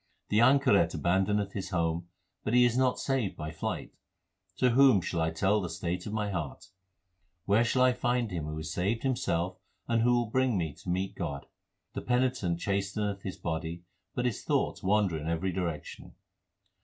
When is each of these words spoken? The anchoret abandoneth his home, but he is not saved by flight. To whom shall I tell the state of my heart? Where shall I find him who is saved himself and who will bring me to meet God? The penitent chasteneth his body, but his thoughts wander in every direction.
The 0.29 0.39
anchoret 0.39 0.95
abandoneth 0.95 1.53
his 1.53 1.69
home, 1.69 2.07
but 2.43 2.55
he 2.55 2.65
is 2.65 2.75
not 2.75 2.97
saved 2.97 3.37
by 3.37 3.51
flight. 3.51 3.93
To 4.57 4.71
whom 4.71 4.99
shall 4.99 5.21
I 5.21 5.29
tell 5.29 5.61
the 5.61 5.69
state 5.69 6.07
of 6.07 6.11
my 6.11 6.31
heart? 6.31 6.69
Where 7.45 7.63
shall 7.63 7.83
I 7.83 7.93
find 7.93 8.31
him 8.31 8.45
who 8.45 8.57
is 8.57 8.73
saved 8.73 9.03
himself 9.03 9.59
and 9.87 10.01
who 10.01 10.15
will 10.15 10.25
bring 10.31 10.57
me 10.57 10.73
to 10.73 10.89
meet 10.89 11.13
God? 11.13 11.45
The 11.93 12.01
penitent 12.01 12.59
chasteneth 12.59 13.21
his 13.21 13.37
body, 13.37 13.83
but 14.15 14.25
his 14.25 14.43
thoughts 14.43 14.81
wander 14.81 15.19
in 15.19 15.29
every 15.29 15.51
direction. 15.51 16.15